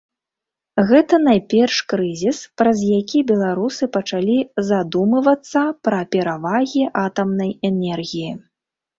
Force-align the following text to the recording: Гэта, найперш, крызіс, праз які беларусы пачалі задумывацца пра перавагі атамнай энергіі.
Гэта, 0.91 1.17
найперш, 1.25 1.75
крызіс, 1.91 2.37
праз 2.61 2.79
які 2.91 3.19
беларусы 3.31 3.87
пачалі 3.97 4.37
задумывацца 4.69 5.61
пра 5.89 5.99
перавагі 6.15 6.83
атамнай 7.03 7.51
энергіі. 7.71 8.31